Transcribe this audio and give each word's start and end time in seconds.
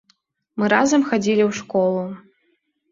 Мы 0.61 0.65
разам 0.75 1.01
хадзілі 1.11 1.43
ў 1.49 1.63
школу. 1.63 2.03